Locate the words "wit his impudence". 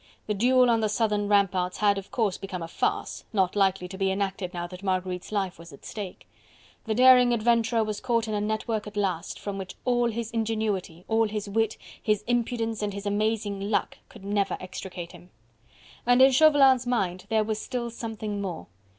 11.47-12.81